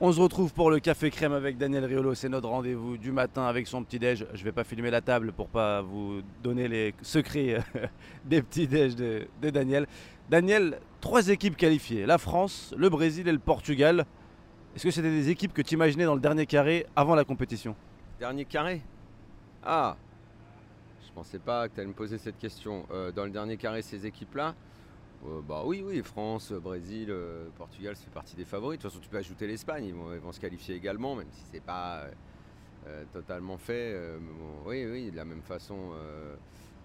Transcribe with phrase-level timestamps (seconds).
[0.00, 2.14] On se retrouve pour le café crème avec Daniel Riolo.
[2.14, 4.28] C'est notre rendez-vous du matin avec son petit déj.
[4.32, 7.58] Je vais pas filmer la table pour pas vous donner les secrets
[8.24, 9.88] des petits déj de, Daniel.
[10.30, 14.06] Daniel, trois équipes qualifiées la France, le Brésil et le Portugal.
[14.76, 17.74] Est-ce que c'était des équipes que tu imaginais dans le dernier carré avant la compétition?
[18.20, 18.82] Dernier carré?
[19.64, 19.96] Ah
[21.04, 22.86] Je pensais pas que tu allais me poser cette question.
[22.92, 24.54] Euh, dans le dernier carré, ces équipes-là
[25.26, 28.78] euh, bah oui, oui, France, Brésil, euh, Portugal, ça fait partie des favoris.
[28.78, 31.26] De toute façon, tu peux ajouter l'Espagne, ils vont, ils vont se qualifier également, même
[31.32, 32.04] si c'est pas
[32.86, 33.96] euh, totalement fait.
[34.20, 35.92] bon, oui, oui, de la même façon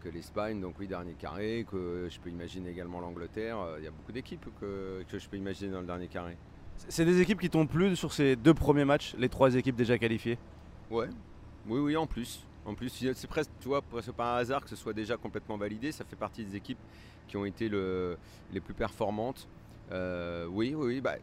[0.01, 3.57] que l'Espagne, donc oui, dernier carré, que je peux imaginer également l'Angleterre.
[3.77, 6.37] Il y a beaucoup d'équipes que, que je peux imaginer dans le dernier carré.
[6.89, 9.97] C'est des équipes qui t'ont plu sur ces deux premiers matchs, les trois équipes déjà
[9.97, 10.37] qualifiées?
[10.89, 11.07] Ouais,
[11.67, 12.45] oui, oui, en plus.
[12.65, 15.91] En plus, c'est presque, tu vois, presque par hasard que ce soit déjà complètement validé.
[15.91, 16.79] Ça fait partie des équipes
[17.27, 18.17] qui ont été le-
[18.53, 19.47] les plus performantes.
[19.91, 21.01] Euh, oui, oui, oui.
[21.01, 21.15] Bah,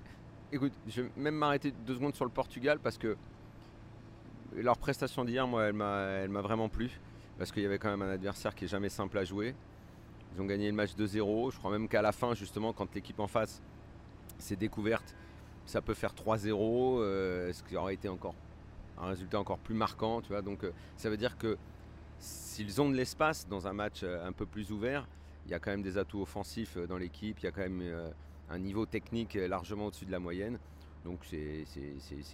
[0.52, 3.16] écoute, je vais même m'arrêter deux secondes sur le Portugal parce que
[4.54, 6.90] leur prestation d'hier, moi, elle m'a, elle m'a vraiment plu.
[7.38, 9.54] Parce qu'il y avait quand même un adversaire qui est jamais simple à jouer.
[10.36, 11.50] Ils ont gagné le match 2-0.
[11.52, 13.62] Je crois même qu'à la fin, justement, quand l'équipe en face
[14.38, 15.14] s'est découverte,
[15.64, 18.34] ça peut faire 3-0, euh, ce qui aurait été encore
[19.00, 20.20] un résultat encore plus marquant.
[20.20, 21.56] Tu vois, donc euh, ça veut dire que
[22.18, 25.06] s'ils ont de l'espace dans un match euh, un peu plus ouvert,
[25.46, 27.62] il y a quand même des atouts offensifs euh, dans l'équipe, il y a quand
[27.62, 27.82] même
[28.50, 30.58] un niveau technique largement au-dessus de la moyenne.
[31.04, 31.64] Donc c'est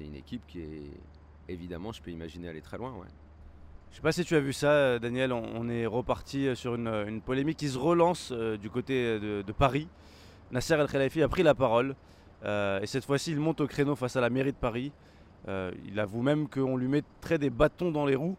[0.01, 0.91] une équipe qui est
[1.49, 2.93] évidemment, je peux imaginer aller très loin.
[2.95, 3.07] Ouais.
[3.93, 5.33] Je sais pas si tu as vu ça, Daniel.
[5.33, 9.89] On, est reparti sur une, une polémique qui se relance du côté de, Paris.
[10.51, 11.95] Nasser El Khelaifi a pris la parole
[12.45, 14.93] et cette fois-ci, il monte au créneau face à la mairie de Paris.
[15.49, 18.39] Euh, il avoue même qu'on lui mettrait des bâtons dans les roues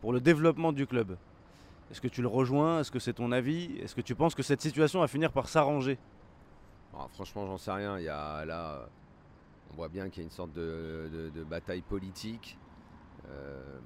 [0.00, 1.16] pour le développement du club.
[1.90, 2.80] Est-ce que tu le rejoins?
[2.80, 3.76] Est-ce que c'est ton avis?
[3.76, 5.98] Est-ce que tu penses que cette situation va finir par s'arranger?
[6.92, 7.98] Alors, franchement, j'en sais rien.
[9.70, 12.58] On voit bien qu'il y a une sorte de, bataille politique.
[13.26, 13.80] Euh,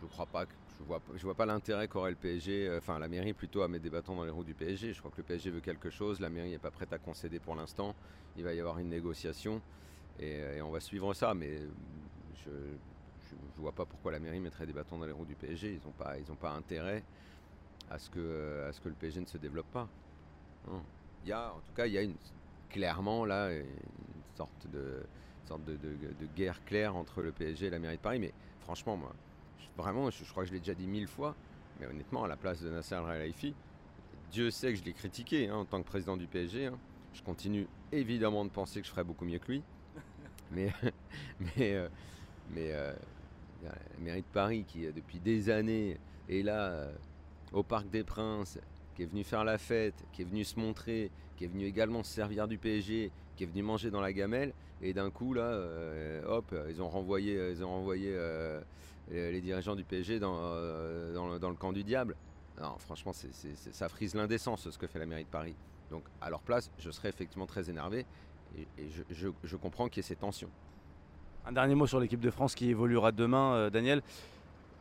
[0.00, 3.08] je crois pas, que- je vois, vois pas l'intérêt qu'aurait le PSG, euh, enfin la
[3.08, 4.92] mairie plutôt à mettre des bâtons dans les roues du PSG.
[4.92, 7.38] Je crois que le PSG veut quelque chose, la mairie n'est pas prête à concéder
[7.38, 7.94] pour l'instant.
[8.34, 9.62] Il va y avoir une négociation
[10.18, 11.34] et, euh, et on va suivre ça.
[11.34, 11.58] Mais
[12.44, 12.50] je,
[13.30, 15.74] je vois pas pourquoi la mairie mettrait des bâtons dans les roues du PSG.
[15.74, 17.04] Ils n'ont pas, pas intérêt
[17.88, 19.88] à ce que, à ce que le PSG ne se développe pas.
[21.22, 22.16] Il y a, en tout cas, il y a une,
[22.68, 25.02] clairement là une sorte de
[25.44, 28.20] sorte de, de- guerre claire entre le PSG et la mairie de Paris.
[28.20, 29.12] Mais franchement, moi,
[29.58, 31.36] je- vraiment, je, crois que je l'ai déjà dit mille fois,
[31.78, 33.56] mais honnêtement, à la place de Nasser El Khelaifi,
[34.30, 36.66] Dieu sait que je l'ai critiqué hein, en tant que président du PSG.
[36.66, 36.80] hein.
[37.12, 39.62] Je continue évidemment de penser que je ferais beaucoup mieux que lui.
[40.54, 40.72] Mais
[41.56, 41.88] mais, euh,
[42.56, 42.92] euh,
[43.62, 45.98] la mairie de Paris qui, euh, depuis des années,
[46.28, 46.88] est là
[47.52, 48.58] au Parc des Princes,
[48.94, 52.02] qui est venu faire la fête, qui est venu se montrer, qui est venu également
[52.02, 55.60] se servir du PSG, qui est venu manger dans la gamelle, et d'un coup là,
[56.26, 58.16] hop, ils ont renvoyé, ils ont renvoyé
[59.10, 62.16] les dirigeants du PSG dans, le, camp du diable.
[62.60, 65.56] Non, franchement, ça frise l'indécence ce que fait la mairie de Paris.
[65.90, 68.06] Donc à leur place, je serais effectivement très énervé,
[68.58, 70.48] et, et je, je- je comprends qu'il y ait ces tensions.
[71.46, 74.02] Un dernier mot sur l'équipe de France qui évoluera demain, euh, Daniel.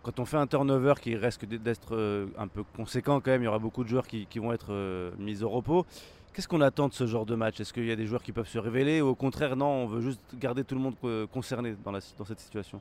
[0.04, 3.46] Quand on fait un turnover qui risque d'être euh, un peu conséquent quand même, il
[3.46, 5.86] y aura beaucoup de joueurs qui, qui vont être euh, mis au repos.
[6.34, 7.60] Qu'est-ce qu'on attend de ce genre de match?
[7.60, 9.86] Est-ce qu'il y a des joueurs qui peuvent se révéler ou au contraire, non, on
[9.88, 10.96] veut juste garder tout le monde
[11.32, 12.80] concerné dans, la, dans cette situation?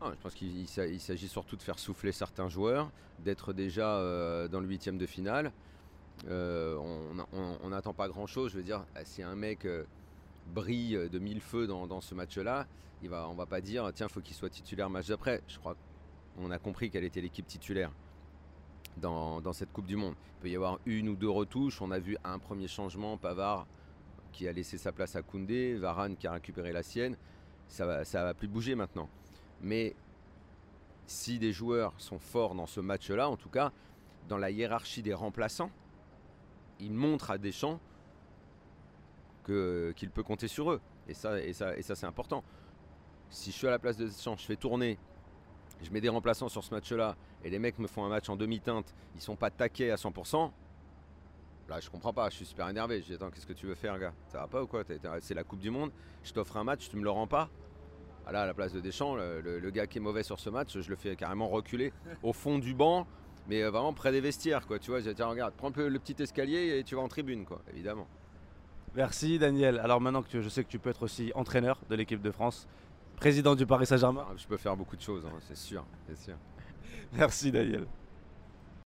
[0.00, 3.52] Ah, je pense qu'il il s'a- il s'agit surtout de faire souffler certains joueurs, d'être
[3.52, 3.98] déjà
[4.48, 5.52] dans le huitième de finale.
[6.28, 6.76] Euh,
[7.62, 8.52] on n'attend pas grand-chose.
[8.52, 9.66] Je veux dire, si un mec
[10.52, 12.66] brille de mille feux dans, ce match-là,
[13.02, 15.42] il va, on va pas dire tiens, faut qu'il soit titulaire match d'après.
[15.48, 15.76] Je crois
[16.36, 17.90] qu'on a compris quelle était l'équipe titulaire
[18.96, 20.14] dans, cette Coupe du Monde.
[20.38, 21.80] Il peut y avoir une ou deux retouches.
[21.82, 23.66] On a vu un premier changement, Pavard
[24.32, 27.16] qui a laissé sa place à Koundé, Varane qui a récupéré la sienne.
[27.68, 29.08] Ça va, ça va plus bouger maintenant.
[29.60, 29.94] Mais
[31.06, 33.72] si des joueurs sont forts dans ce match-là, en tout cas,
[34.28, 35.70] dans la hiérarchie des remplaçants,
[36.80, 37.80] il montre à Deschamps
[39.44, 40.80] que- qu'il peut compter sur eux.
[41.08, 42.44] Et ça, et ça, c'est important.
[43.30, 44.98] Si je suis à la place de Deschamps, je fais tourner,
[45.82, 48.36] je mets des remplaçants sur ce match-là, et les mecs me font un match en
[48.36, 50.52] demi-teinte, ils sont pas taqués à 100%,
[51.68, 53.00] là je comprends pas, je suis super énervé.
[53.00, 54.12] Je dis attends, qu'est-ce que tu veux faire, gars?
[54.28, 54.84] Ça va pas ou quoi?
[55.20, 55.90] C'est la Coupe du Monde,
[56.22, 57.50] je t'offre un match, tu me le rends pas?
[58.26, 60.78] Ah là, à la place de Deschamps, le gars qui est mauvais sur ce match,
[60.78, 63.06] je le fais carrément reculer au fond du banc,
[63.48, 64.78] mais euh, vraiment près des vestiaires, quoi.
[64.78, 67.08] Tu vois, je dis, tiens, regarde, prends le, le petit escalier et tu vas en
[67.08, 68.06] tribune, quoi, évidemment.
[68.94, 69.78] Merci Daniel.
[69.78, 72.30] Alors maintenant que tu- je sais que tu peux être aussi entraîneur de l'équipe de
[72.30, 72.66] France,
[73.16, 74.26] président du Paris Saint-Germain.
[74.28, 76.34] Ah, Je peux faire beaucoup de choses, hein, c'est sûr, c'est sûr.
[77.14, 77.86] Merci Daniel.